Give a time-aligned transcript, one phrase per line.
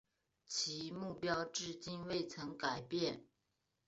[0.47, 3.23] 其目标至今未曾改变。